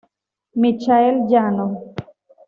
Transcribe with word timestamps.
Michael 0.61 1.15
Yano 1.31 1.65